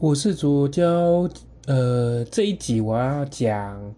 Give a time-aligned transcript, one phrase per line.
[0.00, 1.28] 我是左交，
[1.66, 3.94] 呃，这一集我要讲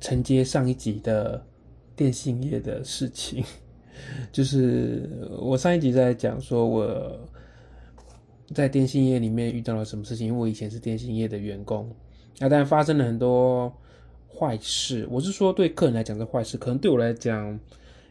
[0.00, 1.44] 承接上一集的
[1.94, 3.44] 电信业的事情，
[4.32, 5.06] 就是
[5.38, 7.20] 我上一集在讲说我
[8.54, 11.94] 在电信业里面遇到了什么事情，因为我以前是电信业的员工，
[12.38, 13.70] 那当然发生了很多
[14.34, 17.60] 坏事，我是说对客人来讲是坏事，可能对我来讲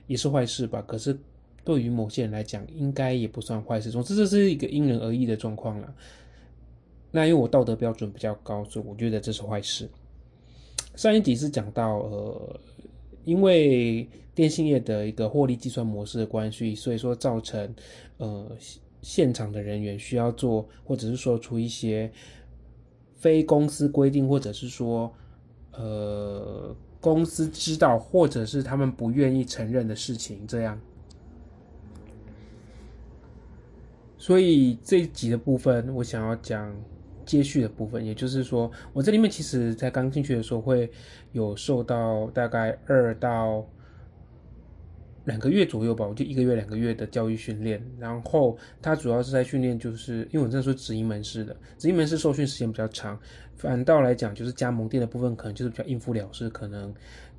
[0.05, 1.17] 也是坏事吧，可是
[1.63, 5.91] 对于某些人来讲应该也不算坏事，总之这是一个因人而异的状况了。
[7.15, 9.87] 那因为我道德标准比较高，所以我觉得这是坏事。
[10.95, 12.59] 上一集是讲到，呃，
[13.23, 17.73] 因为电信业的一个获利计算模式的关系，所以说造成，
[18.17, 18.51] 呃，
[19.01, 22.11] 现场的人员需要做，或者是说出一些
[23.15, 25.09] 非公司规定，或者是说，
[25.71, 30.77] 呃，公司知道或者是他们不愿意承认的事情，这样。
[34.17, 36.75] 所以这一集的部分，我想要讲。
[37.25, 40.89] 接续的部分，也就是说，我这里面其实在刚进去的时候会
[41.31, 43.65] 有受到大概二到
[45.25, 47.83] 两个月左右吧，我就一个月两个月的教育训练。
[47.99, 53.19] 然后它主要是在训练，就是因为我这是直营门市的，直营门市受训时间比较长。
[53.55, 56.93] 反倒来讲，就是加盟店的部分可能就是比较应付了事，可能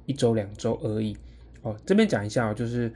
[0.07, 1.17] 一周两周而已。
[1.63, 2.93] 哦，这边讲一下哦，就是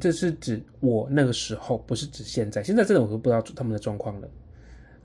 [0.00, 2.62] 这是指我那个时候，不是指现在。
[2.62, 4.28] 现在这种我都不知道他们的状况了。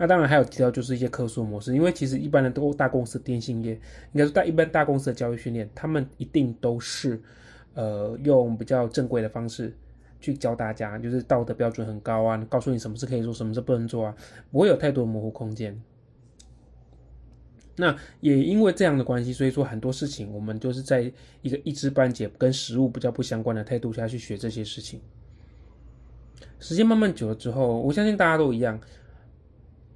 [0.01, 3.73] 那当然还有提到就是一些客诉模式，因为其实一般的都大公司电信业，
[4.13, 7.21] 应该说大一般大公司的教育训练，他们一定都是，
[7.75, 9.71] 呃，用比较正规的方式
[10.19, 14.15] 去教大家，就是道德标准很高啊，告诉你什么是可以做，什么是不能做啊，
[14.51, 15.79] 不会有太多模糊空间。
[17.75, 21.13] 那也因为这样的关系，所以说很多事情我们就是在
[21.43, 24.99] 一个一知半解、跟实物比较不相关的态度下去学这些事情。
[26.57, 28.81] 时间慢慢久了之后，我相信大家都一样。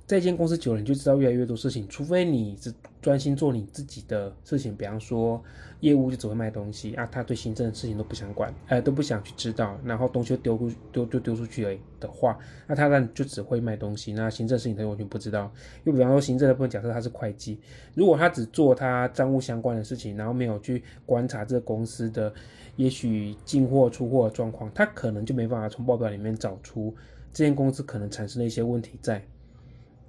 [0.08, 1.88] 在一间公司久了，你就知道越来越多事情。
[1.88, 5.44] 除非你只专心做你自己的事情，比方说
[5.80, 15.52] 业务就只会卖东西啊，他对行政的事情都不想管，呃，都不想去知道，然后东西就丢出丢就丢出去了的话，那他那就只会卖东西，那行政事情他完全不知道。
[15.86, 17.60] 又比方说行政的部分，假设他是会计，
[17.95, 22.32] 如果他只做他账务相关的事情，然后没有去观察这个公司的
[22.76, 26.94] 也许进货出货的状况，他可能就没办法从报表里面找出
[27.33, 29.20] 这间公司可能产生的一些问题在。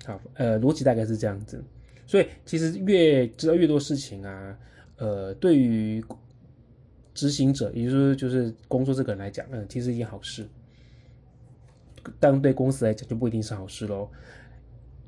[0.05, 1.63] 好，呃，逻辑大概是这样子，
[2.07, 4.59] 所以其实越知道越多事情啊，
[4.99, 6.05] 呃，对于
[7.15, 10.47] 执行者，也就是就是工作这个人来讲，嗯，其实一件好事，
[12.21, 14.09] 但对公司来讲就不一定是好事喽。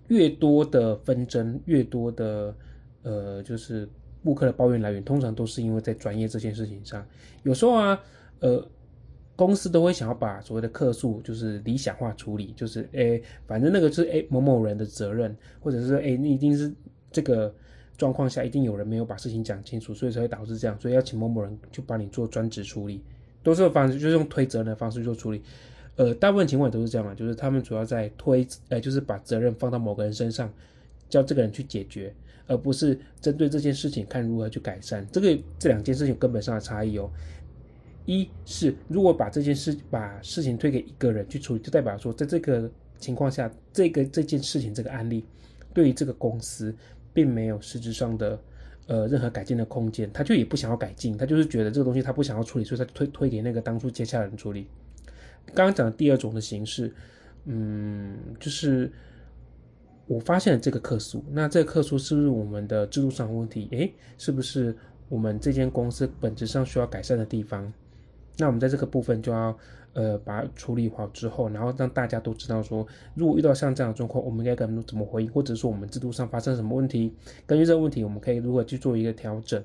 [0.09, 2.55] 越多的纷争，越多的
[3.03, 3.89] 呃，就是
[4.25, 7.07] 顾客的抱怨来源，通常都是因为在专业这件事情上，
[7.43, 8.01] 有时候啊，
[8.41, 8.69] 呃。
[9.39, 16.73] 公司都会想要把所谓的客诉就是理想化处理，就是诶，反正那个是诶某某人的责任，或者是诶你一定是
[17.13, 17.55] 这个
[17.97, 23.01] 状况下一定有人没有把事情讲清楚，所以才会导致这样，所以要请某某人去帮你做专职处理，
[23.45, 25.41] 都是方式就是用推责任的方式做处理，
[25.95, 30.53] 呃，大部分情况都是这样嘛，就是他们主要在推，呃，就是把责任放到某个人身上，
[31.09, 32.13] 叫这个人去解决，
[32.49, 37.09] 而不是针对这件事情看如何去改善，这个这两件事情根本上的差异哦。
[38.09, 45.27] 一是如果把这件事把事情推给一个人去处理，就代表说在这个情况下，这个这件事情这个案例，
[45.75, 46.75] 对于这个公司
[47.13, 48.41] 并没有实质上的
[48.87, 54.69] 呃任何改进的空间，他就也不想要改进，他就是觉得这个东西他不想要处理，所以他推推给那个当初接洽人处理。
[55.55, 56.91] 刚刚讲的第二种的形式，
[57.45, 58.91] 嗯，就是
[60.07, 63.69] 我发现了这个客诉，那这个客诉是不是我们的制度上的问题？
[63.73, 64.75] 诶，是不是
[65.11, 67.71] 我们这间公司本质上需要改善的地方？
[68.41, 69.59] 那我们在这个部分就要，
[69.95, 77.13] 呃，把它处理好之后，然后让大家都知道说，如果遇到像这样的状况，我们应该怎么怎么回应，或者说我们制度上发生什么问题，
[77.45, 79.61] 根据这个问题，我们可以如何去做一个调整。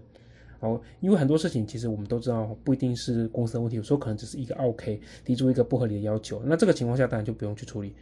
[0.59, 7.93] 好，因为很多事情其实我们都知道，不一定是公司的问题，有时候可能只是一个 OK 提出一个不合理的要求，那这个情况下当然就不用去处理。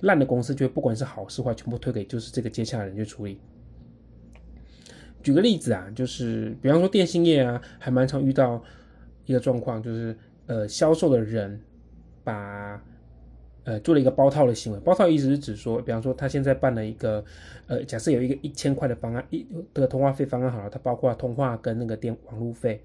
[0.00, 3.38] 烂的公司就会不管是好是坏，全部推给就是这个接洽的人去处理。
[5.22, 8.60] 举个例子啊，就是比方说电信业啊，还蛮常遇到。
[9.28, 10.16] 一个状况就是，
[10.46, 11.60] 呃，销售的人
[12.22, 12.80] 把
[13.64, 14.78] 呃做了一个包套的行为。
[14.80, 17.24] 包套意思是指说，比方说他现在办了一个，
[17.66, 22.80] 呃，假设有一个一千块的方案，一个通话费方案好了，它包括通话跟那个电网路费。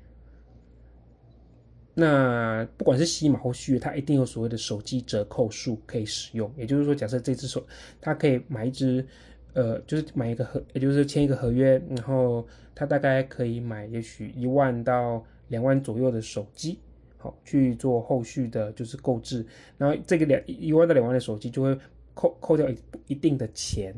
[1.93, 6.51] 那不管是息码或续，它一定有所谓的手机折扣数可以使用。
[6.57, 7.63] 也就是说，假设这只手，
[7.99, 9.05] 他可以买一只，
[9.53, 15.23] 呃，就是买一个合，也就是签一个合约，然后他大概可以买也许一万到。
[15.51, 16.79] 两万左右的手机，
[17.21, 19.45] 好去做后续的，就是购置。
[19.77, 21.77] 然后这个两一万到两万的手机就会
[22.13, 22.77] 扣扣掉一
[23.07, 23.93] 一定的钱，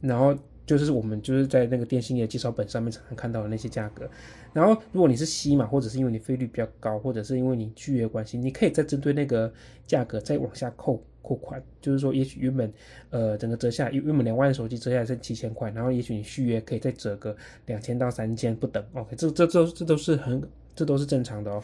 [0.00, 0.36] 然后
[0.66, 4.08] 就是我们就是在那个电信业介绍本上面常常看到的那些价格。
[4.52, 9.52] 然后如果你是 C 嘛，或者是因为你费率比较高，或者是因为你续约关系，你可以再针对那个
[9.86, 11.62] 价格再往下扣扣款。
[11.80, 12.72] 就是说，也许原本
[13.10, 18.82] 呃整个折下原本两万的手机折下来是七千块，然后也许你续约可以再折个两千到三千不等。
[18.92, 20.40] OK，这这这这都是很
[20.74, 21.62] 这都是正常的哦。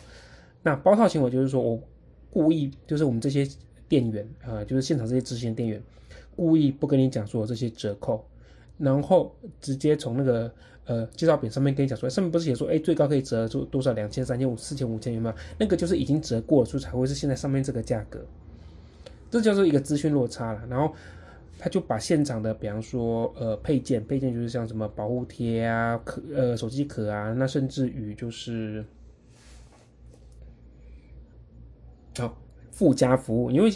[0.63, 1.81] 那包套行为就是说我
[2.31, 3.47] 故意就是我们这些
[3.89, 5.83] 店员啊，就是现场这些执行店员
[6.37, 8.25] 故意不跟你讲说这些折扣，
[8.79, 10.51] 然后直接从那个。
[10.87, 13.93] 呃，介绍品上面跟你讲说，上面不是写说，哎，最高可以折出多少？
[13.93, 15.35] 两千、三千五、四千、五千，有没有？
[15.57, 18.19] 那个就是已经折过了，所以才会是现在上面这个价格。
[19.31, 20.67] 这叫做一个资讯落差了。
[20.69, 20.93] 然后
[21.61, 28.85] 他就把现场的，比方说，呃，配件，配件就是像什么保护贴啊、壳、呃，手机壳啊，那甚至于就是
[32.21, 32.37] 好
[32.71, 33.73] 附加服务，因为。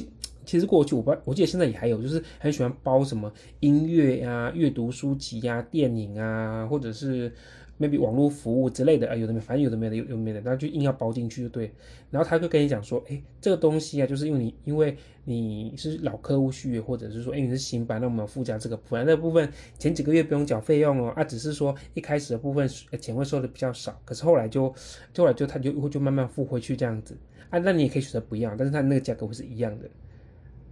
[0.46, 7.32] 其实过去我不，我记得现在也还有，就是很喜欢包什么音乐呀、阅读书籍呀、电影啊，或者是
[7.80, 11.72] maybe 网络服务之类的啊，有的没，反正有的没的，有有没的，然后就硬要包进去就对。
[12.10, 14.94] 然后他就跟你讲说，哎，这个东西啊，就是因为你因为
[15.24, 22.68] 你是老客户续约，或者是说，哎，你是新版，那我们附加这个部分，那部分前几个月不用缴费用哦，啊，只是说一开始的部分
[23.00, 24.68] 钱会收的比较少，可是后来就
[25.16, 27.16] 后来就他就就慢慢付回去这样子
[27.50, 29.88] 啊，那你也可以选择不要，但是他那个价格会是一样的。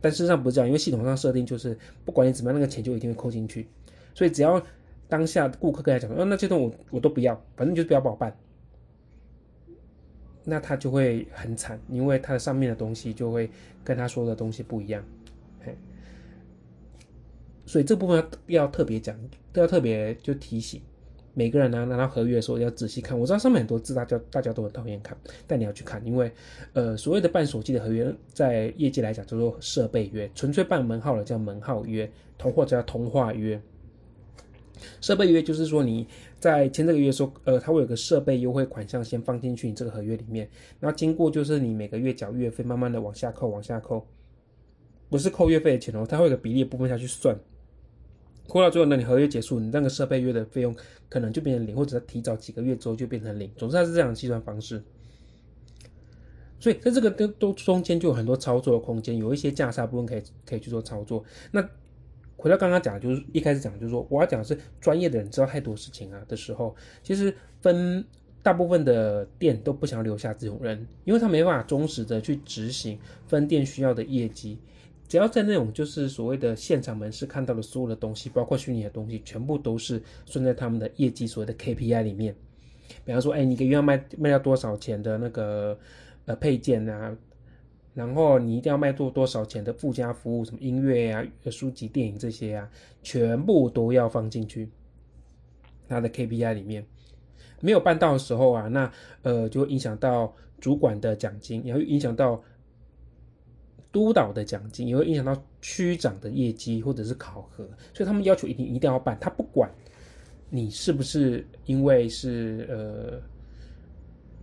[0.00, 3.68] 但事实上不是这样，因为系统上设定就是不管你怎么样，那个钱就一定会扣进去。
[4.14, 4.60] 所以只要
[5.08, 8.36] 当下顾客跟他讲，哦，那这段我我都不要，反正就是不要帮我办，
[10.44, 13.48] 那他就会很惨，因为他的上面的东西就会
[13.84, 15.04] 跟他说的东西不一样。
[15.60, 15.76] 嘿，
[17.64, 19.16] 所以这部分要特别讲，
[19.52, 20.82] 都要特别就提醒。
[21.34, 26.30] 每个人拿拿到合约的时候要仔细看，我知道上面很多字大家大家都很讨厌看，但你要去看，因为
[26.74, 33.60] 呃所谓的办手机的合约，在业界来讲叫做设备约，纯粹办门号的叫门号约，通或者叫通话约。
[35.00, 36.06] 设备约就是说你
[36.40, 40.48] 在签这个约的时候，呃，它会有个设备优惠款项先放进去你这个合约里面，
[40.80, 44.04] 然后经过就是你每个月缴月费，慢慢的往下扣往下扣，
[45.08, 47.38] 不是扣月费的钱哦，它会有个比例部分下去算。
[48.52, 50.76] 扣到最后，那你合约结束，你那个设备约的费用
[51.08, 53.50] 可能就变成零，或者提早几个月之后就变成零。
[53.56, 54.82] 总之它是这样的计算方式。
[56.60, 61.24] 所以在这个都都中间就有很多操作的空间，有一些价差部分可以可以去做操作。
[61.50, 61.66] 那
[62.36, 68.04] 回到刚刚讲，就是一开始讲，就是说我要讲的是专业的人知道太多事情啊的时候，其实分
[68.42, 74.58] 大部分的店都不想留下这种人，因为他没办法忠实的去执行分店需要的业绩。
[75.12, 82.34] 只要在那种就是所谓的现场门市看到的所有的东西，包括虚拟的东西，全部都是算在他们的业绩所谓的 KPI 里面。
[83.04, 85.78] 比方说，哎，你一个月要卖卖掉多少钱的那个
[86.24, 87.14] 呃配件啊？
[87.92, 92.70] 然后你一定要卖多多少钱的附加服务，什么音乐啊、书籍、电影这些啊，
[93.02, 94.70] 全部都要放进去
[95.90, 96.86] 他的 KPI 里面。
[97.60, 102.42] 没有办到的时候啊，那呃就会影响到主管的奖金，也会影响到。
[103.92, 107.62] 督导的奖金也会影响到区长的业绩或者是考核，
[107.92, 109.16] 所以他们要求一定一定要办。
[109.20, 109.70] 他不管
[110.48, 113.20] 你是不是因为是呃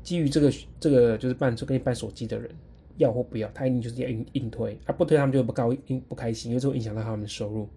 [0.04, 2.50] 基于这个这个就是办就跟你办手机的人
[2.98, 5.76] 要或不要，他一定就是要硬硬推啊，不推他们就不高
[6.08, 7.68] 不开心，因为这会影响到他们的收入。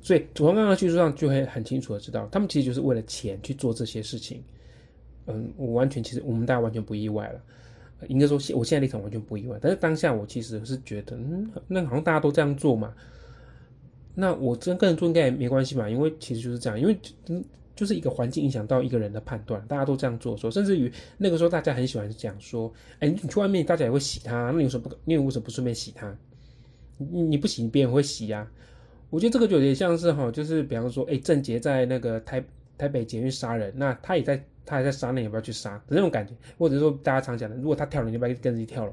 [0.00, 4.42] 所以从刚刚叙述上就会很清楚的知道，他们其实就是为了钱去做这些事情。
[5.26, 7.40] 嗯，我完全其实我们大家完全不意外了。
[8.08, 12.94] 应该说，现我现在立场完全不意外，但是当下我其实是觉得，嗯，那好像大家都这样做嘛，
[14.14, 17.44] 那我真个人做应该也没关系嘛，因为其实就是这样，因为嗯，
[17.74, 26.16] 就是一个环境影响到一个人的判断，大家都这样做，说甚至于那个时候大家很喜欢讲说，哎，你去外面大家也会洗他，那你为什么不，你为什么不顺便洗他？
[26.96, 28.48] 你不洗，别人会洗呀？
[29.10, 32.44] 我觉得这个就有点像是哈，就是比方说，哎，郑杰在那个台
[32.78, 34.44] 台北监狱杀人，那他也在。
[34.66, 38.92] 他还在杀，那要不要去杀的那种感觉，或者说大家常讲的，如果他跳了，你要不要跟着一起跳了？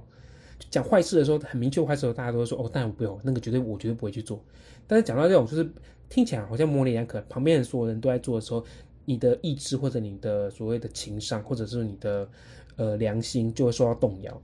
[0.70, 4.40] 讲坏事的时候，很明确坏事的时候，大家都会说哦，当然不用，那个绝对我绝对不会去做。
[4.86, 5.68] 但是讲到这种就是
[6.08, 8.64] 听起来好像模棱两可，旁边所有人都在做的时候，
[9.06, 12.30] 你的意志或者你的所谓的情商，或者是你的
[12.76, 14.42] 呃良心就会受到动摇。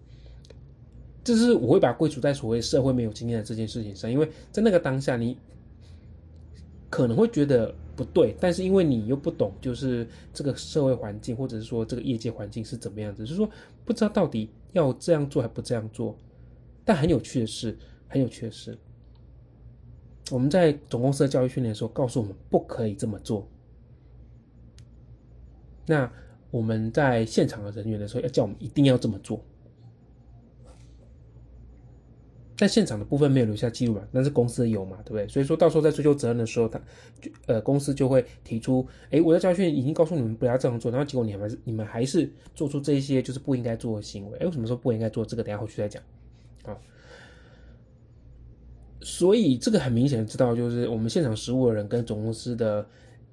[1.23, 5.37] 这是我会把归属在所谓社会没有经验的这件事情上，因为在那个当下，你
[6.97, 7.73] 可能会觉得。
[7.97, 13.49] 不对，但是因为你又不懂，就是这个社会环境，或者是说这个业界环境是怎么样子，就是说
[13.83, 16.15] 不知道到底要这样做还不这样做。
[16.85, 17.75] 但很有趣的是，
[18.07, 18.77] 很有趣的是，
[20.29, 23.47] 我们在总公司的教育训练的时候，告诉我们不可以这么做。
[25.87, 26.07] 那
[26.51, 29.43] 我们在现场的人员的时候，要叫我们一定要这么做。
[32.59, 35.27] 但现场的部分没有留下记录嘛，但是公司有嘛，对不对？
[35.27, 36.81] 所以说到时候在追究责任的时候，他
[37.21, 45.23] 就呃公司就会提出，哎，我在教训已经告诉你们不要这样做，然后结果你们你们还是做出这些就是不应该做的行为，哎，为什么说不应该做？
[45.23, 46.01] 这个等下后续再讲，
[46.65, 46.75] 啊。
[49.01, 52.83] 所以这个很明显的知道，就是我们现场实务的人跟总公司的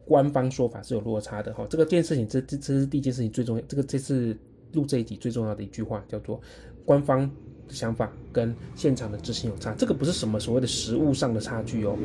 [0.05, 1.67] 官方说法是有落差的哈。
[1.71, 4.37] 这个件事情，这这这是第一件事情最重要，这个这次
[4.73, 6.39] 录这一集最重要的一句话叫做
[6.85, 7.31] 官方。
[7.69, 11.97] 想法跟现场的执行有差，这个不是什么所谓的实物上的差距哦，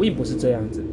[0.00, 0.84] 并不是这样子。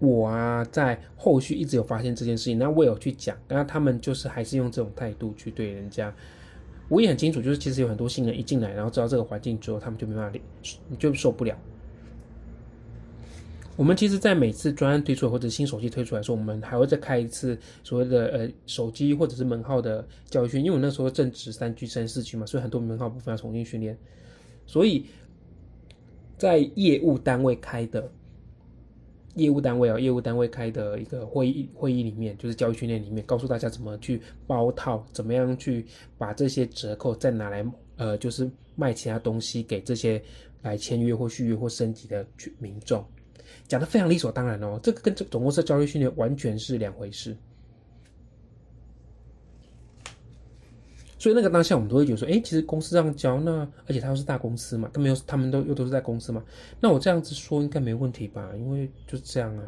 [0.00, 6.14] 我啊，在后续一直有发现这件事情，那我有去讲，然后他们就是还是用这种态度去对人家。
[6.88, 10.38] 我也很清楚，就是其实有很多新人一进来，然后知道这个环境之后，他们就没办法，
[10.98, 11.54] 就受不了。
[13.78, 23.96] 我们其实，在每次专案推出或者新手机推出来说，我们还会再开一次所谓的呃手机或者是门号的教育训，因为我那时候正值三 G、三四 G 嘛，所以很多门号部分要重新训练。
[24.66, 25.06] 所以
[26.36, 28.10] 在业务单位开的
[29.36, 35.86] 业务单位啊，业务单位开的一个会议会议里面，就是教育训练里面，告诉大家怎么去包套，怎么样去
[36.18, 40.20] 把这些折扣再拿来呃，就是卖其他东西给这些
[40.62, 43.06] 来签约或续约或升级的群民众。
[43.66, 47.36] 讲的非常理所当然哦，这个跟这总公司的教育训练完全是两回事。
[51.20, 56.40] 所以那个当下，我们都会觉得说，哎，其实公司这样教，那而且他又是大公司嘛，他们又他们都又都是在公司嘛，
[56.78, 58.52] 那我这样子说应该没问题吧？
[58.54, 59.64] 因为就是这样啊。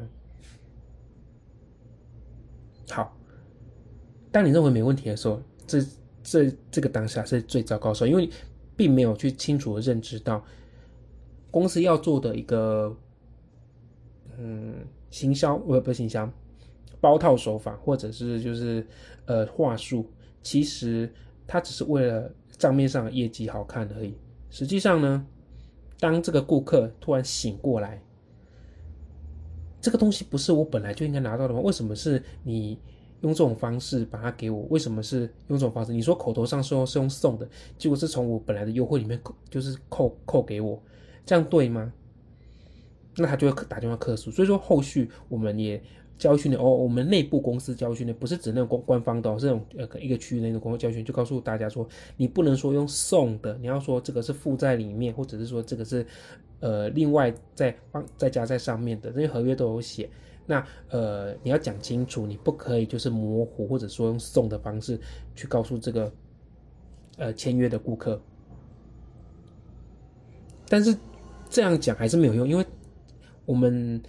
[2.91, 3.17] 好，
[4.31, 5.85] 当你认为没问题的时候，这
[6.23, 8.31] 这这个当下是最糟糕的时候，因为
[8.77, 10.45] 并没有去清楚的认知到
[11.51, 12.97] 公司要做的一个。
[14.39, 14.75] 嗯，
[15.11, 16.31] 行销呃不是行销，
[17.01, 18.87] 包套手法或者是就是
[19.27, 20.07] 呃话术，
[20.43, 21.13] 其实
[21.47, 24.15] 它只是为了账面上的业绩好看而已。
[24.51, 25.27] 实际上呢，
[25.99, 28.03] 当这个顾客突然醒过来，
[29.81, 31.61] 这个东西不是我本来就应该拿到的吗？
[31.61, 32.79] 为什么是你
[33.21, 34.67] 用这种方式把它给我？
[34.71, 35.93] 为什么是用这种方式？
[35.93, 40.83] 你说口头上说是用送的，结果是从我本来的优惠里面扣，就是扣扣给我，
[41.25, 41.93] 这样对吗？
[43.21, 45.81] 那他就会打电话客诉，所以说后续我们也
[46.19, 56.07] 教育训练哦，我们内部公司教育训练不是指那种官官方的，是那种呃一个区域内的公共教育训，就告诉大家说，你不能说用送的，你要说这个是附在里面，或者是说这个是
[56.61, 60.11] 呃另外再放再加在上面的，这些合约都有写。
[60.45, 65.01] 那呃你要讲清楚，你不可以就是模糊或者说用送的方式
[65.35, 66.13] 去告诉这个
[67.17, 68.21] 呃签约的顾客。
[70.69, 70.95] 但是
[71.49, 72.67] 这样讲还是没有用，因为。
[73.51, 74.01] 我们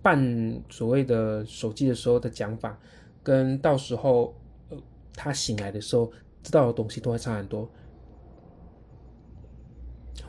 [0.00, 2.78] 办所谓的手机的时候的讲法，
[3.24, 4.32] 跟到时候
[4.70, 4.78] 呃
[5.14, 6.12] 他醒来的时候
[6.44, 7.68] 知道的东西都会差很多。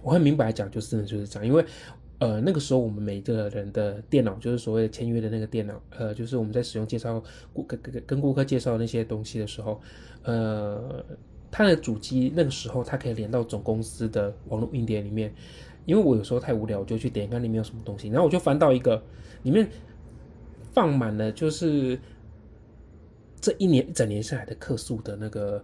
[0.02, 1.64] 我很明白讲，就是就是这样，因为
[2.18, 9.80] 呃那个时候我们每个人的电脑，就是所谓的签约的那个电脑，呃就是我们在使用介绍顾跟跟跟顾客介绍那些东西的时候，
[10.24, 11.06] 呃
[11.52, 15.32] 他的主机那个时候它可以连到总公司的网络硬碟里面。
[15.88, 19.01] 因为我有时候太无聊，我就去点看里面有什么东西，然后我就翻到一个，
[19.44, 19.67] 里面
[20.74, 21.98] 放满了就是
[23.39, 25.63] 这一年一整年下来的客诉的那个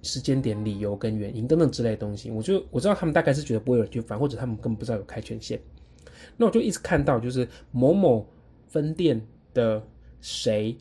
[0.00, 2.30] 时间点、理由跟原因等等之类的东西。
[2.30, 5.60] 我就我知道他们大概是觉得不会有人去翻，或者他们根本不知道有开权限。
[6.38, 8.26] 那我就一直看到就是某某
[8.68, 9.20] 分店
[9.52, 9.86] 的
[10.22, 10.76] 谁。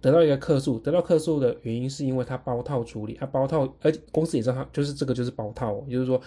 [0.00, 6.18] 得到一个客诉，得到客诉的原因是因为他包套处理，他包套，而且公司也知道他就是这个就是包套，就是说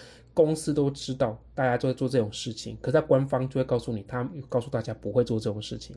[0.44, 5.96] 公司都知道大家都在做这种事情，可在官方就会告诉你，他告诉大家不会做这种事情，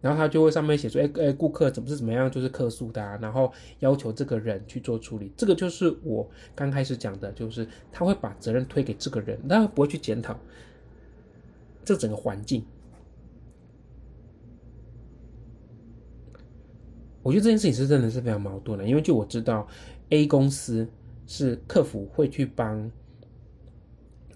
[0.00, 10.38] 然后他就会上面写说，哎哎，顾客怎么是怎么样，就是客诉的，然后要求这个人去做处理，这个就是我刚开始讲的，就是他会把责任推给这个人，他不会去检讨。
[11.84, 12.64] 这整个环境。
[17.22, 19.66] 我觉得这件事情是真的是非常矛盾的，因为就我知道
[20.10, 20.86] ，A 公司
[21.26, 22.90] 是客服会去帮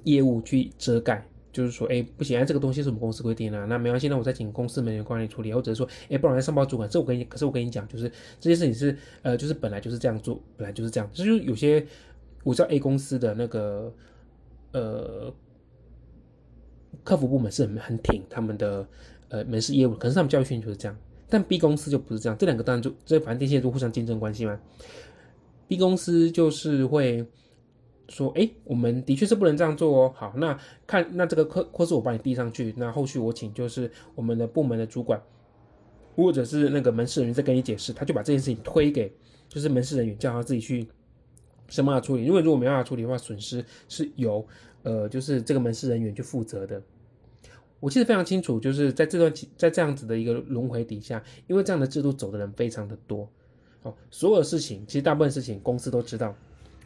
[0.05, 11.87] 业务去遮盖，就是说，哎，不行，哎这个东西是我们公司规定的，那没关系，那我再请公司门员管理处理，或者说，哎，不然再上报主管，这我跟你，可是我跟你讲，就是这件事情是，呃，就是本来就是这样做，本来就是这样，就是有些
[12.45, 13.93] 我知道 A 公司的那个，
[14.73, 15.35] 呃，
[17.05, 18.87] 客服部门是很很挺他们的，
[19.29, 20.97] 呃，门市业务，可是他们教育训就是这样。
[21.31, 24.59] 但 B 公司就不是这样，这两个当然就这反正电信都互相竞争关系嘛。
[25.69, 27.25] B 公司就是会
[28.09, 30.13] 说，哎，我们的确是不能这样做哦。
[30.17, 35.23] 好，那看那这个课或是我帮你递上去，那后续我请就是我们的部门的主管
[36.17, 39.13] 或者是那个门市人员在跟你解释，他就把这件事情推给
[39.49, 40.89] 就是门市人员，叫他自己去
[41.69, 42.25] 想办法处理。
[42.25, 44.45] 因为如果没办法处理的话，损失是由
[44.83, 46.83] 呃就是这个门市人员去负责的。
[47.81, 53.31] 我记得非常清楚，就是在这段在这样子的一个轮回底下，因为这样的制度走的人非常的多，
[53.83, 56.35] 哦，所有的事情其实大部分事情公司都知道，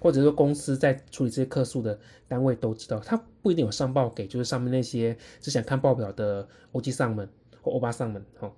[0.01, 7.29] 或者说公司在处理这些客诉的单位都知道，他不一定有上报给就是上面那些只想看报表的欧基上们
[7.61, 8.53] 或欧巴上们，哈，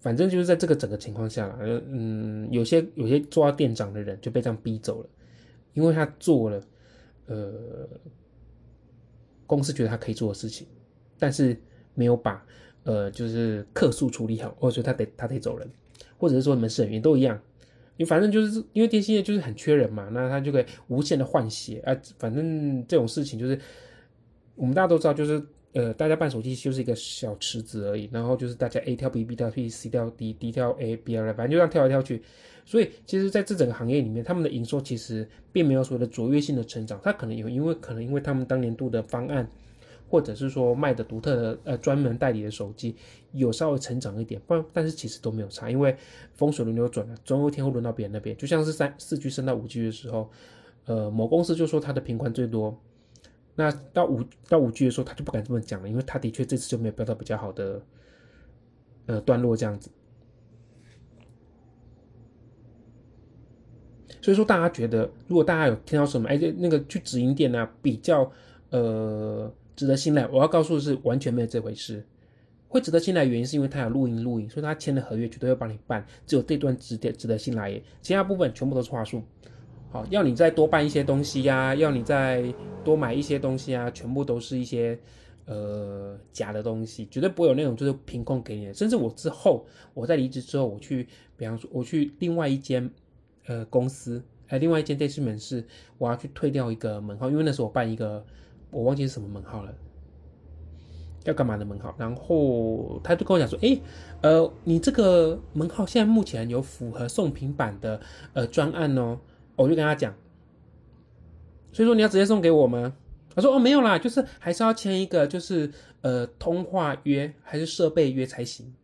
[0.00, 5.08] 反正就是在这个整个情况下，嗯，有些有些做到店长的人就被这样逼走了，
[5.74, 6.62] 因为他做了，
[7.26, 7.88] 呃。
[9.46, 10.64] 公司觉得他可以做的事情，
[11.18, 11.60] 但是
[11.94, 12.46] 没有把
[12.84, 15.68] 呃就是客诉处理好，或者说他得他得走人，
[16.20, 17.40] 或者是说门市人员都一样，
[17.96, 23.58] 你反正就是因为电信业就是很缺人嘛，那他就可以无限的换血啊，反正这种事情就是
[24.54, 32.22] 我们大家都知道，就是呃大家办手机就是一个小池子而已，然后就是大家 A 跳 B，B 跳 C，C 跳 D，D 跳 A，B 跳，反正就这样跳来跳去。
[32.66, 37.00] 所以，其实在这整个行业里面，他们的营收其实并没有所谓的卓越性的成长。
[37.02, 39.50] 他可能有因为可能因为他们当年度的方案，
[40.10, 42.96] 或者是说卖的独特的呃专门代理的手机
[43.30, 45.70] 有稍微成长一点，不然但是其实都没有差。
[45.70, 45.96] 因为
[46.34, 48.36] 风水轮流转了，总有一天会轮到别人那边。
[48.36, 50.28] 就像是三四 G 升到五 G 的时候，
[50.86, 52.76] 呃，某公司就说它的频宽最多，
[53.54, 57.80] 那到五到五 G 的时候，他就不敢这么讲了，因为他的确这次就没有标到比较好的
[59.06, 59.90] 呃段落这样子。
[64.22, 68.30] 所以说，大家觉得，如果大家有听到什么，哎，那个去直营店呢，比较
[68.68, 72.04] 呃值得信赖，我要告诉的是，完全没有这回事。
[72.68, 79.22] 会值得信赖原因是因为他有录音录音，所以他签的合约绝对会帮你办，只有这段值得值得信赖，其他部分全部都是话术。
[79.90, 82.52] 好，要你再多办一些东西呀，要你再
[82.84, 84.98] 多买一些东西啊，全部都是一些
[85.46, 88.74] 呃假的东西，绝对不会有那种就是凭空给你的。
[88.74, 91.08] 甚至我之后，我在离职之后，我去，
[91.38, 92.90] 比方说我去另外一间。
[93.46, 95.64] 呃，公司还有另外一间电视门市，
[95.98, 98.24] 我要去退掉一个门号，因为那时候我办一个，
[98.70, 99.74] 我忘记是什么门号了，
[101.24, 101.94] 要干嘛的门号？
[101.98, 103.80] 然后他就跟我讲说，哎，
[104.22, 108.00] 呃，你这个门号现在目前有符合送平板的
[108.32, 109.18] 呃专案哦，
[109.56, 110.14] 我就跟他讲，
[111.72, 112.94] 所以说你要直接送给我吗？
[113.34, 118.74] 他说哦没有啦，就是还是要签一个就是呃通话约还是设备约才行。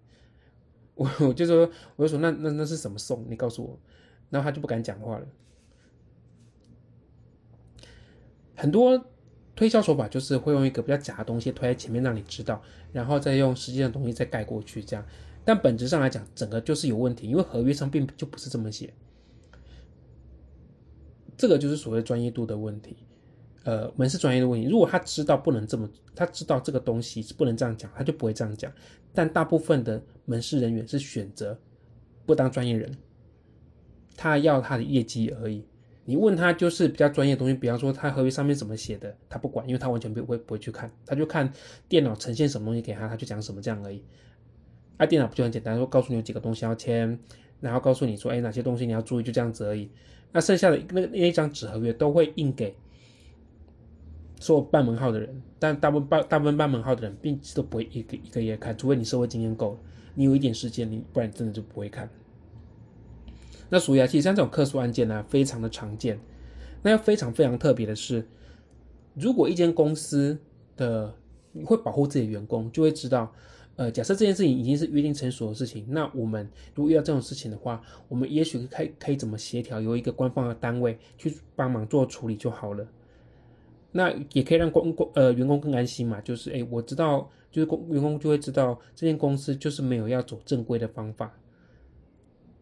[0.94, 3.25] 我我就说我就说那那那是什么送？
[3.29, 3.79] 你告诉我。
[4.29, 5.27] 然后他就不敢讲话了。
[8.57, 9.05] 很多
[9.57, 15.05] 推销手法就是会用一个比较假的东西推在前面，让你知道，然后再用实际的东西再盖过去，这样。
[15.45, 18.92] 但本质上来讲，整个就是有问题，因为合约上并就不是这么写。
[21.37, 22.97] 这个就是所谓专业度的问题，
[23.64, 24.69] 呃，门市专业的问题。
[24.69, 28.73] 如果他知道不能这么，他知道这个东西是不能这样讲，他就不会这样讲。
[29.14, 31.59] 但大部分的门市人员是选择
[32.27, 32.95] 不当专业人。
[34.16, 35.62] 他要他的业绩而已，
[36.07, 41.53] 你问他就是比较专业的东西，比方说他合约上面怎么写的，他不管，因为他完全不会不会去看，他就看
[41.88, 44.03] 电脑呈现什么东西给他，他就讲什么这样而已。
[44.97, 47.19] 啊，电脑不就很简单，说告诉你有几个东西要签，
[47.61, 49.90] 然后告诉你说，哎，哪些东西你要注意，就这样子而已。
[50.33, 52.75] 那剩下的那那一张纸合约都会印给
[54.37, 59.79] 做办门号的人，但大部分办大部分办门号的人，并都不会一个一个一个看，除非你社会经验够，
[60.14, 62.09] 你有一点时间，你不然真的就不会看。
[63.68, 66.18] 那属于啊，其实像这种客诉案件呢，非常的常见。
[66.83, 68.24] 那要非常非常特别的是，
[69.14, 70.38] 如果一间公司
[70.76, 71.12] 的
[71.64, 73.33] 会保护自己的员工，就会知道，
[73.74, 82.87] 呃，假设这件事情已经是约定成熟的事情，那我们如果遇到这种事情的话，我们也许可以可以怎么协调，由一个官方的单位去帮忙做处理就好了。
[83.90, 91.35] 那也可以让公公呃员工更安心嘛，就是哎，我知道，就是工员工就会知道，这间公司就是没有要走正规的方法。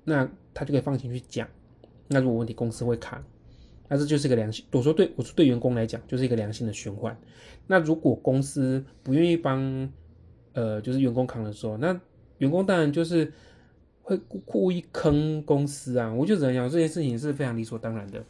[0.05, 1.49] 那他就可以放心去讲。
[2.07, 3.25] 那如果问题公司会扛，
[3.89, 4.65] 那这就是一个良性。
[4.73, 7.17] 我说对，我说对员工来讲就是一个良性的循环。
[7.67, 9.91] 那如果公司不愿意帮，
[10.53, 11.99] 呃，就是员工扛的时候，那
[12.39, 13.33] 员工当然就是
[14.03, 16.13] 会故意坑公司啊。
[16.13, 18.23] 我就只能讲这件事情是非常理所当然的。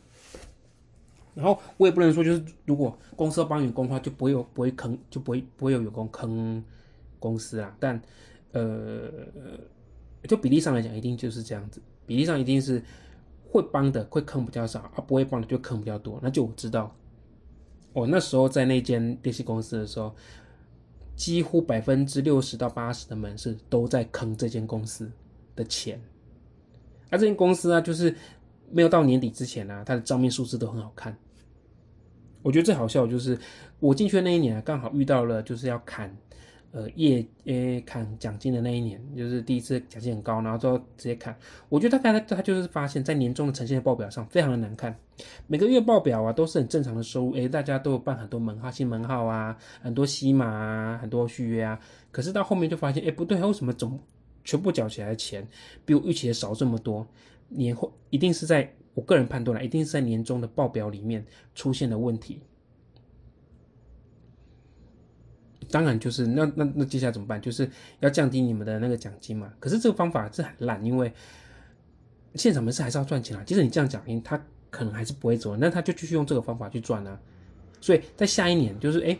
[1.35, 6.63] 然后我也不能说就是如果公司帮员工的话，就不会有不会坑，就不会不会有员工坑
[7.19, 7.77] 公司啊。
[7.81, 8.01] 但
[8.53, 9.11] 呃。
[10.29, 11.81] 就比例上来讲，一定就是这样子。
[12.07, 12.83] 比例上一定是
[13.51, 16.19] 会帮的会坑比较少，而不会帮的就坑比较多。
[16.23, 16.95] 那就我知道，
[17.93, 20.15] 我那时候在那间电信公司的时候，
[21.15, 25.11] 几乎百分之六十到八十的门市都在坑这间公司
[25.55, 26.01] 的钱。
[27.11, 28.15] 而这间公司啊，就是
[28.71, 31.17] 没有到年底之前啊，它的账面数字都很好看。
[32.43, 33.39] 我觉得最好笑就是
[33.79, 36.15] 我进去的那一年啊，刚好遇到了就是要砍
[36.75, 41.35] 呃业呃砍奖金的那一年，就是第一次奖金很高，然后之后直接砍。
[41.69, 44.99] 我觉得大概他他就是发现，在年终的呈现的报表上非常的难看，
[45.47, 51.79] 每个月报表啊都是很正常的收入，诶，大家都有办很多门号新门号啊，很多西马啊，很多续约啊，
[52.11, 53.97] 可是到后面就发现，诶，不对，为什么总
[54.43, 55.47] 全部缴起来的钱
[55.85, 57.07] 比我预期的少这么多？
[57.51, 62.41] 年后一定是在我个人判断了，一定是在年终的报表里面出现了问题。
[65.71, 67.41] 当然就是那那那接下来怎么办？
[67.41, 67.69] 就是
[68.01, 69.53] 要降低你们的那个奖金嘛。
[69.59, 71.13] 可是这个方法是很烂，因为
[72.35, 73.43] 现场门市还是要赚钱啊。
[73.45, 77.19] 即使你这样讲，他可能还是不会走，那他就继续用这个方法去赚啊。
[77.81, 79.19] 所以在下一年，就是哎，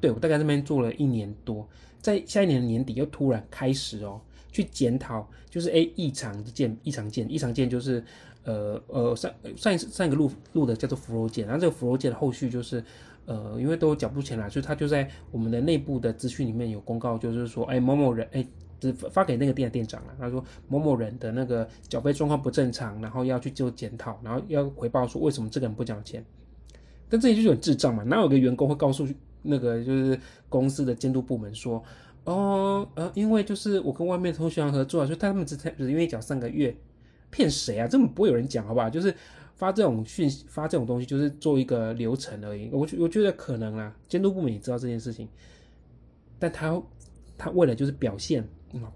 [0.00, 1.68] 对我大概这边做了一年多，
[2.00, 8.02] 在下一年年底又突然开始哦，去检讨，就是哎异常件异常件异常件就是
[8.44, 12.84] 呃呃上上一次上一个录录的叫做芙蓉件，然后这个芙蓉件的后续就是。
[13.26, 18.44] 呃，因为都缴不钱了，所以他就在我们的内部的资讯里面有公告，就是说，哎，某某人，哎，
[19.12, 20.14] 发给那个店的店长了。
[20.18, 26.24] 他说某某人的那个缴费状况不正常，然后要去做检讨，然后要回报说为什么这个人不缴钱。
[27.08, 29.06] 但这里就是很智障嘛，哪有个员工会告诉
[29.42, 31.80] 那个就是公司的监督部门说，
[32.24, 36.74] 哦，呃，因为就是我跟外面同学合作，所以他们只只愿意缴三个月，
[37.30, 37.86] 骗谁啊？
[37.86, 38.90] 根本不会有人讲，好不好？
[38.90, 39.14] 就是。
[39.60, 42.70] 发这种讯息，发这种东西就是做一个流程而已。
[42.72, 45.28] 我我觉得可能啊，监督部门也知道这件事情，
[46.38, 46.82] 但他
[47.36, 48.42] 他为了就是表现，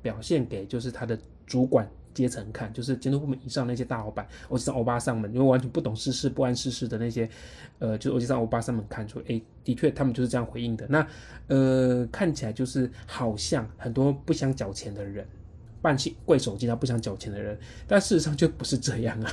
[0.01, 7.29] 表现给就是他的主管阶层看，就是监督部门以上那些大老板，我上欧巴上们，因为完全不懂世事、不谙世事的那些，
[7.79, 10.87] 呃，就我上欧巴上们看出，哎，的确他们就是这样回应的。
[10.89, 11.07] 那
[11.49, 15.29] 呃，看起来就是好像很多不想缴钱的人，
[15.83, 19.31] 办起贵手机他不想缴钱的人，但事实上就不是这样啊。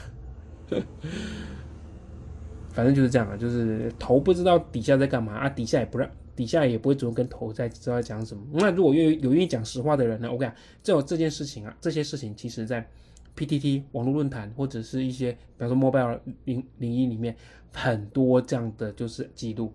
[2.72, 8.44] 反正就是这样啊，就是头不知道底下在干嘛啊，底下也不让，底下也不会主动跟头在知道讲什么。
[8.54, 10.32] 那如果愿意有愿意讲实话的人呢？
[10.32, 12.88] 我跟你讲，这有这件事情啊，这些事情其实在
[13.36, 17.36] PTT 网络论坛或者是一些，比方说 Mobile 零零一里面
[17.74, 19.74] 很多这样的就是记录。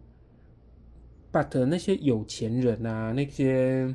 [1.31, 3.95] But 那些有钱人啊，那些。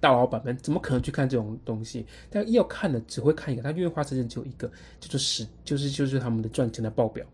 [0.00, 2.06] 大老板们怎么可能去看这种东西？
[2.30, 7.26] 但要看的只会看一个，他愿意花时间只有一个，就是就是就是他们的赚钱的报表，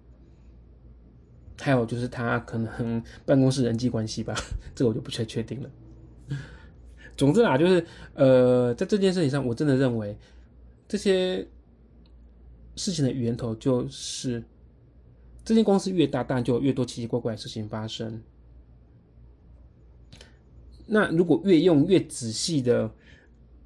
[1.61, 4.35] 还有就是他可能办公室人际关系吧，
[4.75, 5.71] 这个我就不确确定了。
[7.17, 10.19] 总之啊，就是呃，在这件事情上，我真的认为
[10.89, 11.47] 这些
[12.75, 14.43] 事情的源头就是
[15.45, 18.21] 这间公司越大，当然就越多奇奇怪怪的事情发生。
[20.87, 22.91] 那如果越用越仔细的，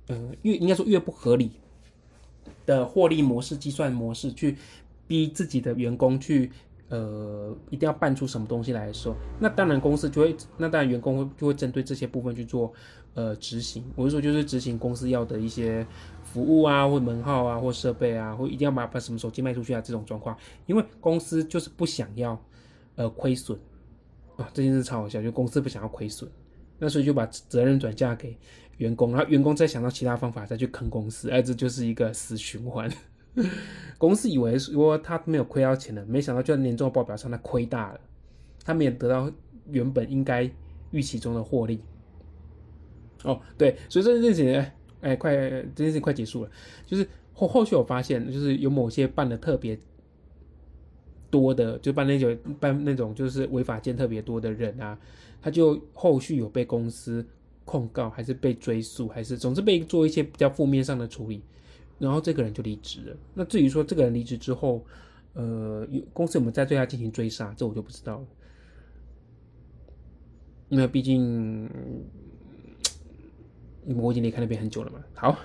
[0.09, 1.53] 呃，越应该说越不合理
[2.67, 4.57] 的获利模式、计算模式，去
[5.07, 6.51] 逼自己的员工去，
[6.89, 12.73] 呃，一定要办出什么东西来的时候，那当然公司就会，那当然员工会就会针对这些部分去做，
[13.15, 13.85] 呃，执行。
[13.95, 15.87] 我是说，就是执行公司要的一些
[16.23, 22.41] 服务啊，或门号啊，或设备啊，或一定要把把什么手机卖出去啊，这种状况，因为公司就是不想要，
[22.95, 23.59] 呃，亏损
[24.37, 26.31] 啊，这件事超好笑，就公司不想要亏损。
[26.81, 28.37] 那所以就把责任转嫁给
[28.79, 32.91] 员工，然后员工再想到其他方法再去坑公司，哎，这就是一个死循环。
[33.99, 38.01] 公司以为说他没有亏到钱的，没想到就在年终报表上他亏大了，
[38.65, 39.31] 他没有得到
[39.71, 40.51] 原本应该
[40.91, 41.81] 预期中的获利。
[43.23, 44.65] 哦，对，所以这件事情，
[45.03, 46.51] 哎，快这件事情快结束了，
[46.87, 49.79] 就是后后续我发现，就是有某些办的特别
[51.31, 54.99] 多的，就办那种办那种就是违法件特别多的人啊。
[55.41, 57.27] 他就后续有被公司
[57.65, 61.43] 控告，还是被追诉，还是总之被做一些比较负面上的处理，
[61.99, 63.17] 然后这个人就离职了。
[63.35, 64.85] 那至于说这个人离职之后，
[65.35, 68.27] 呃，有公司有没有在对他进行追杀，这我就不知道了。
[70.69, 71.69] 因为毕竟
[73.87, 75.01] 我已经离开那边很久了嘛。
[75.15, 75.39] 好，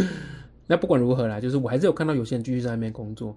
[0.66, 3.36] 那不管如何啦，就是我还是有看到有些人继续在那边工作，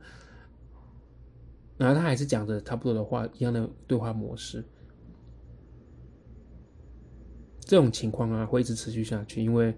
[1.78, 4.64] 然后他还是讲着差不多的话，一样的对话模式。
[7.72, 9.74] 这种情况啊，会一直持续下去，因为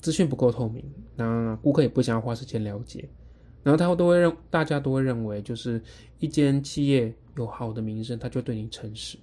[0.00, 3.08] 资讯不够透明，那顾客也不想要花时间了解，
[3.62, 5.80] 然后他都会认，大家都会认为，就是
[6.18, 9.16] 一间企业有好的名声，他就对你诚实。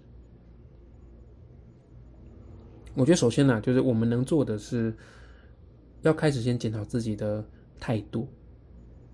[2.93, 4.95] 我觉得首先呢，就是我们能做的是，
[6.03, 7.45] 要开始先检讨自己的
[7.77, 8.25] 态度。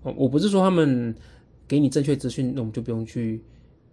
[0.02, 1.12] 哦，我不是说他们
[1.66, 3.42] 给你正确资讯，那我们就不用去。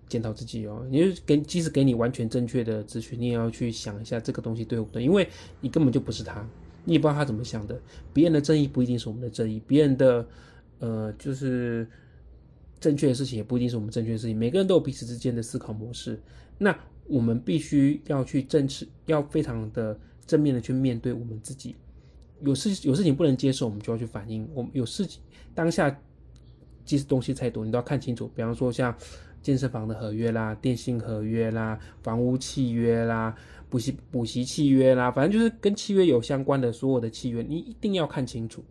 [0.09, 5.27] 检讨自己哦，你就给即使给你完全正确的资讯，你也要去想一下这个东西对不对，因为
[5.61, 6.47] 你根本就不是他，
[6.85, 7.79] 你也不知道他怎么想的。
[8.13, 10.27] 别人的正义不一定是我们的正义，别人的
[10.79, 11.87] 呃就是
[12.79, 14.37] 正确的事情也不一定是我们正确的事情。
[14.37, 16.19] 每个人都有彼此之间的思考模式。
[16.57, 21.75] 那我们必须要去正视，要非常的正面的去面对我们自己。
[22.41, 24.47] 有事有事情不能接受，我们就要去反应。
[24.53, 25.21] 我们有事情
[25.55, 25.99] 当下，
[26.85, 28.29] 即使东西太多，你都要看清楚。
[28.35, 28.95] 比方说像
[29.47, 33.33] 健身房的合约啦、电信合约啦、房屋契约啦、
[33.69, 38.61] 补习补习契约啦，反正就是跟契约有相关的所有的契约，你一定要看清楚。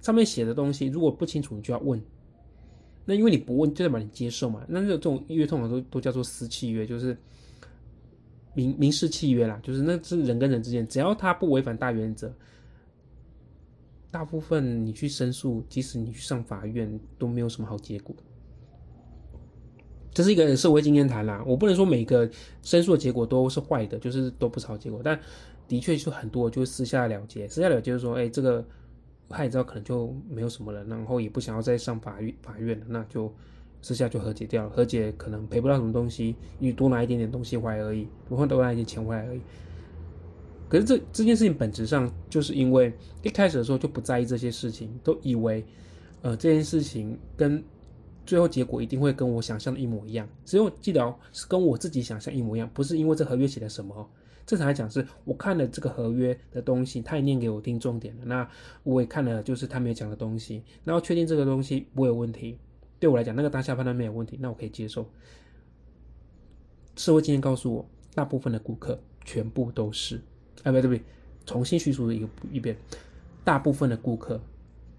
[0.00, 2.00] 上面写的东西如果不清楚，你就要问。
[3.04, 4.64] 那因为你不问，就代表你接受嘛。
[4.68, 7.18] 那这种约通常都都叫做私契约，就是
[8.54, 12.32] 民民事契约啦，就是那是人跟人之间，只要他不违反大原则。
[14.12, 18.14] 大部分你去申诉，即使你去上法院，都没有什么好结果。
[20.14, 22.28] 这是一个社会经验谈啦，我不能说每个
[22.62, 25.00] 申诉的结果都是坏的，就是都不是好结果。
[25.02, 25.18] 但
[25.66, 28.62] 的确是很多，就私下了结，私下了结就是说，哎，这个
[29.28, 33.32] 他也知道可能就没有什么了，然后也不想要再上法院法院，那就
[33.80, 34.70] 私下就和解掉了。
[34.70, 39.40] 和解可能赔不到什么东西，你多拿一点点东西回来而已，不会多拿一点钱回来而已。
[40.68, 45.64] 可是这这件事情本质上就是因为一开始的时候就不在意这些事情，都以为，
[46.20, 47.62] 呃，这件事情跟
[48.24, 50.28] 最后结果一定会跟我想象的一模一样。
[50.44, 54.08] 只有记得哦，是跟我自己想象一模一样，不是因为这合约写的什么。
[54.44, 58.48] 正常来讲是，我看了这个合约的东西，他也念给我听重点了，那
[58.82, 62.58] 我也看了就是他没有讲的东西，然后确定这个东西不会有问题，
[62.98, 65.08] 对我来讲那个当下判断没有问题，那我可以接受。
[66.96, 70.20] 社会经验告诉我，大部分的顾客全部都是。
[70.64, 71.02] 哎，不对，不对，
[71.46, 72.76] 重新叙述一个一遍。
[73.44, 74.40] 大部分的顾客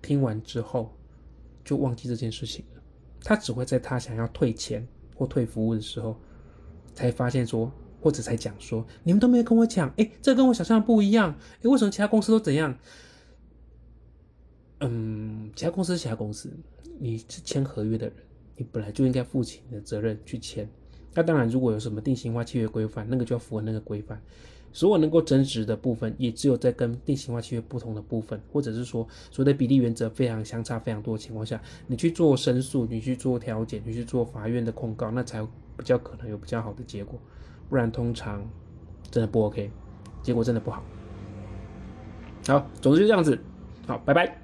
[0.01, 0.91] 听完之后
[1.63, 2.63] 就忘记这件事情，
[3.23, 6.15] 他只会在他想要退钱或退服务的时候
[6.93, 12.77] 才发现说，或者才讲说，你们都没有跟我讲，哎，这跟我想象不一样，哎，为什么其他公司都怎样？
[14.81, 16.51] 嗯，其他公司是其他公司，
[16.99, 18.15] 你是签合约的人，
[18.57, 20.69] 你本来就应该负起你的责任去签。
[21.13, 24.21] 那当然，如果有什么定型化契约规范，那个就要符合那个规范。
[24.73, 35.41] 所有能够增值的部分，也只有在跟定型化契约不同的部分，或者是说所谓的比例原则非常相差非常多的情况下，你去做申诉，你去做调解，你去做法院的控告，那才
[35.77, 37.17] 比较可能有比较好的结果。
[37.69, 38.45] 不然通常
[39.09, 39.71] 真的不 OK，
[40.21, 40.83] 结果真的不好。
[42.47, 43.39] 好，总之就这样子。
[43.87, 44.42] 好，拜拜。